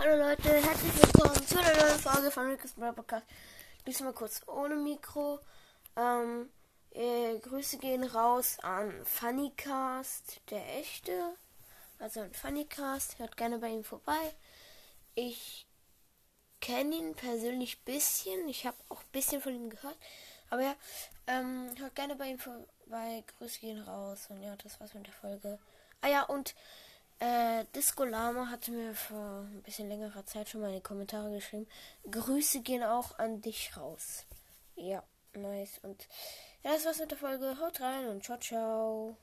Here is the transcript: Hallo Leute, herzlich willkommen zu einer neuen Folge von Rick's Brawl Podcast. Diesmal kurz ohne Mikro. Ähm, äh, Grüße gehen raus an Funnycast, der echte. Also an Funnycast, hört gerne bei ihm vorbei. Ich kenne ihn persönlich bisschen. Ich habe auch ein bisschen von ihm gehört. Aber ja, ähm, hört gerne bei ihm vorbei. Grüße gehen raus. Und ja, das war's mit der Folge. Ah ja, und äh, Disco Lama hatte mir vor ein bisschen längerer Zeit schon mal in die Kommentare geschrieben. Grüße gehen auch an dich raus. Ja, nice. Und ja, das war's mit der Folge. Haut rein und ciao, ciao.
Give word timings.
Hallo 0.00 0.14
Leute, 0.14 0.54
herzlich 0.54 0.94
willkommen 0.94 1.44
zu 1.44 1.58
einer 1.58 1.76
neuen 1.76 1.98
Folge 1.98 2.30
von 2.30 2.46
Rick's 2.46 2.74
Brawl 2.74 2.92
Podcast. 2.92 3.26
Diesmal 3.84 4.12
kurz 4.12 4.42
ohne 4.46 4.76
Mikro. 4.76 5.40
Ähm, 5.96 6.48
äh, 6.92 7.36
Grüße 7.40 7.78
gehen 7.78 8.04
raus 8.04 8.58
an 8.62 9.04
Funnycast, 9.04 10.40
der 10.50 10.78
echte. 10.78 11.34
Also 11.98 12.20
an 12.20 12.32
Funnycast, 12.32 13.18
hört 13.18 13.36
gerne 13.36 13.58
bei 13.58 13.70
ihm 13.70 13.82
vorbei. 13.82 14.36
Ich 15.16 15.66
kenne 16.60 16.94
ihn 16.94 17.16
persönlich 17.16 17.80
bisschen. 17.80 18.48
Ich 18.48 18.66
habe 18.66 18.76
auch 18.90 19.00
ein 19.00 19.10
bisschen 19.10 19.42
von 19.42 19.52
ihm 19.52 19.68
gehört. 19.68 19.96
Aber 20.48 20.62
ja, 20.62 20.76
ähm, 21.26 21.74
hört 21.76 21.96
gerne 21.96 22.14
bei 22.14 22.26
ihm 22.26 22.38
vorbei. 22.38 23.24
Grüße 23.36 23.58
gehen 23.58 23.82
raus. 23.82 24.26
Und 24.28 24.44
ja, 24.44 24.54
das 24.62 24.78
war's 24.78 24.94
mit 24.94 25.08
der 25.08 25.14
Folge. 25.14 25.58
Ah 26.02 26.08
ja, 26.08 26.22
und 26.22 26.54
äh, 27.18 27.57
Disco 27.78 28.02
Lama 28.02 28.50
hatte 28.50 28.72
mir 28.72 28.92
vor 28.92 29.42
ein 29.42 29.62
bisschen 29.62 29.88
längerer 29.88 30.26
Zeit 30.26 30.48
schon 30.48 30.62
mal 30.62 30.70
in 30.70 30.74
die 30.74 30.82
Kommentare 30.82 31.30
geschrieben. 31.30 31.68
Grüße 32.10 32.60
gehen 32.62 32.82
auch 32.82 33.16
an 33.20 33.40
dich 33.40 33.76
raus. 33.76 34.24
Ja, 34.74 35.04
nice. 35.32 35.78
Und 35.84 36.08
ja, 36.64 36.72
das 36.72 36.84
war's 36.86 36.98
mit 36.98 37.12
der 37.12 37.18
Folge. 37.18 37.56
Haut 37.60 37.80
rein 37.80 38.08
und 38.08 38.24
ciao, 38.24 38.36
ciao. 38.38 39.16